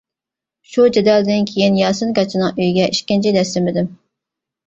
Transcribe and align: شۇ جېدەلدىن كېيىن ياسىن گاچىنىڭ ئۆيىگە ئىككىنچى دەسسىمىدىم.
شۇ 0.75 0.85
جېدەلدىن 0.95 1.43
كېيىن 1.49 1.77
ياسىن 1.81 2.15
گاچىنىڭ 2.19 2.57
ئۆيىگە 2.57 2.87
ئىككىنچى 2.97 3.35
دەسسىمىدىم. 3.39 3.93